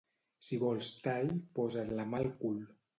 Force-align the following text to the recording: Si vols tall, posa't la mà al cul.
Si 0.47 0.57
vols 0.63 0.89
tall, 1.03 1.31
posa't 1.61 1.95
la 2.01 2.11
mà 2.13 2.25
al 2.27 2.37
cul. 2.45 2.63